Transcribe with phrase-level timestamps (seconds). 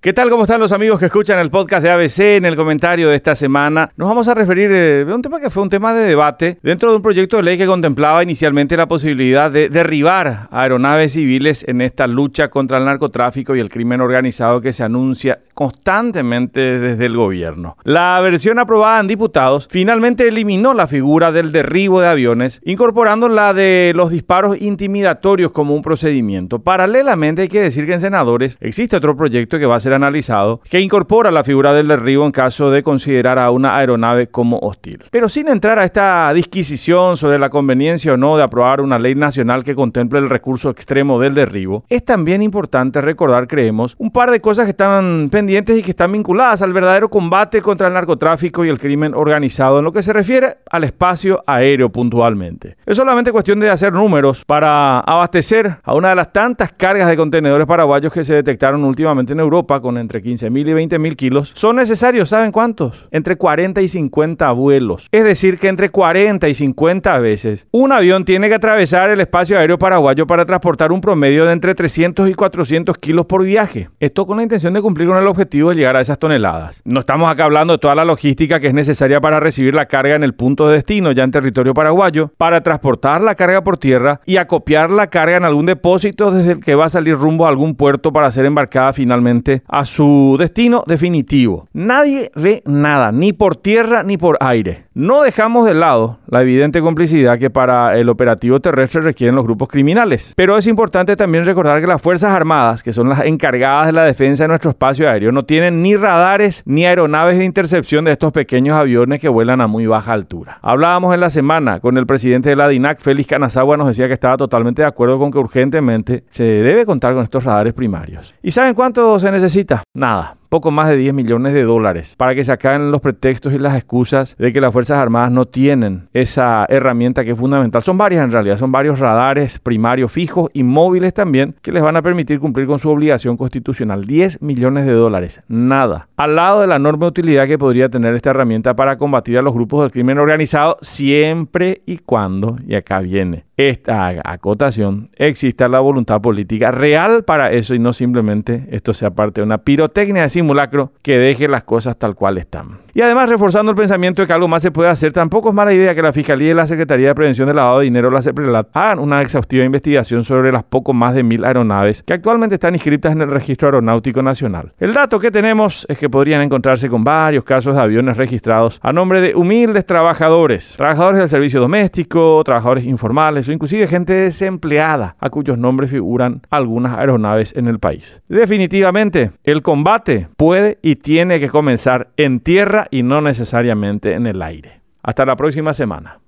[0.00, 0.30] ¿Qué tal?
[0.30, 2.20] ¿Cómo están los amigos que escuchan el podcast de ABC?
[2.36, 5.50] En el comentario de esta semana nos vamos a referir eh, a un tema que
[5.50, 8.86] fue un tema de debate dentro de un proyecto de ley que contemplaba inicialmente la
[8.86, 14.60] posibilidad de derribar aeronaves civiles en esta lucha contra el narcotráfico y el crimen organizado
[14.60, 17.76] que se anuncia constantemente desde el gobierno.
[17.82, 23.52] La versión aprobada en diputados finalmente eliminó la figura del derribo de aviones, incorporando la
[23.52, 26.60] de los disparos intimidatorios como un procedimiento.
[26.60, 30.60] Paralelamente hay que decir que en senadores existe otro proyecto que va a ser analizado,
[30.70, 35.06] que incorpora la figura del derribo en caso de considerar a una aeronave como hostil.
[35.10, 39.16] Pero sin entrar a esta disquisición sobre la conveniencia o no de aprobar una ley
[39.16, 44.30] nacional que contemple el recurso extremo del derribo, es también importante recordar, creemos, un par
[44.30, 48.66] de cosas que están pendientes y que están vinculadas al verdadero combate contra el narcotráfico
[48.66, 52.76] y el crimen organizado en lo que se refiere al espacio aéreo puntualmente.
[52.84, 57.16] Es solamente cuestión de hacer números para abastecer a una de las tantas cargas de
[57.16, 61.76] contenedores paraguayos que se detectaron últimamente en Europa con entre 15.000 y 20.000 kilos, son
[61.76, 63.06] necesarios, ¿saben cuántos?
[63.10, 65.08] Entre 40 y 50 vuelos.
[65.10, 69.58] Es decir, que entre 40 y 50 veces un avión tiene que atravesar el espacio
[69.58, 73.88] aéreo paraguayo para transportar un promedio de entre 300 y 400 kilos por viaje.
[73.98, 76.82] Esto con la intención de cumplir con el objetivo de llegar a esas toneladas.
[76.84, 80.14] No estamos acá hablando de toda la logística que es necesaria para recibir la carga
[80.14, 84.20] en el punto de destino, ya en territorio paraguayo, para transportar la carga por tierra
[84.26, 87.48] y acopiar la carga en algún depósito desde el que va a salir rumbo a
[87.48, 91.68] algún puerto para ser embarcada finalmente a su destino definitivo.
[91.72, 94.87] Nadie ve nada, ni por tierra ni por aire.
[94.98, 99.68] No dejamos de lado la evidente complicidad que para el operativo terrestre requieren los grupos
[99.68, 100.32] criminales.
[100.34, 104.02] Pero es importante también recordar que las Fuerzas Armadas, que son las encargadas de la
[104.02, 108.32] defensa de nuestro espacio aéreo, no tienen ni radares ni aeronaves de intercepción de estos
[108.32, 110.58] pequeños aviones que vuelan a muy baja altura.
[110.62, 114.14] Hablábamos en la semana con el presidente de la DINAC, Félix Canazagua, nos decía que
[114.14, 118.34] estaba totalmente de acuerdo con que urgentemente se debe contar con estos radares primarios.
[118.42, 119.84] ¿Y saben cuánto se necesita?
[119.94, 123.58] Nada poco más de 10 millones de dólares para que se acaben los pretextos y
[123.58, 127.82] las excusas de que las Fuerzas Armadas no tienen esa herramienta que es fundamental.
[127.82, 131.96] Son varias en realidad, son varios radares primarios fijos y móviles también que les van
[131.96, 134.04] a permitir cumplir con su obligación constitucional.
[134.04, 136.08] 10 millones de dólares, nada.
[136.16, 139.54] Al lado de la enorme utilidad que podría tener esta herramienta para combatir a los
[139.54, 146.20] grupos del crimen organizado siempre y cuando, y acá viene, esta acotación, exista la voluntad
[146.20, 150.92] política real para eso y no simplemente esto sea parte de una pirotecnia de simulacro
[151.02, 152.78] que deje las cosas tal cual están.
[152.94, 155.72] Y además, reforzando el pensamiento de que algo más se puede hacer, tampoco es mala
[155.72, 158.68] idea que la Fiscalía y la Secretaría de Prevención del Lavado de Dinero, la CEPRELAT,
[158.74, 163.10] hagan una exhaustiva investigación sobre las poco más de mil aeronaves que actualmente están inscritas
[163.10, 164.72] en el Registro Aeronáutico Nacional.
[164.78, 168.92] El dato que tenemos es que podrían encontrarse con varios casos de aviones registrados a
[168.92, 175.30] nombre de humildes trabajadores, trabajadores del servicio doméstico, trabajadores informales, o inclusive gente desempleada a
[175.30, 178.22] cuyos nombres figuran algunas aeronaves en el país.
[178.28, 184.42] Definitivamente, el combate puede y tiene que comenzar en tierra y no necesariamente en el
[184.42, 184.80] aire.
[185.02, 186.20] Hasta la próxima semana.